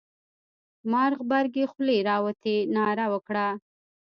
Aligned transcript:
مار 0.91 1.11
غبرگې 1.19 1.65
خولې 1.71 1.97
را 2.07 2.17
وتې 2.25 2.55
ناره 2.75 3.05
وکړه. 3.13 3.47